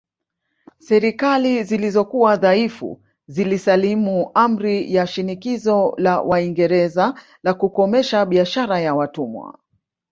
Serikali 0.79 1.63
zilizokuwa 1.63 2.35
dhaifu 2.35 3.01
zilisalimu 3.27 4.31
amri 4.33 4.93
kwa 4.93 5.07
shinikizo 5.07 5.93
la 5.97 6.21
Waingereza 6.21 7.13
la 7.43 7.53
kukomesha 7.53 8.25
biashara 8.25 8.79
ya 8.79 8.95
watumwa 8.95 9.59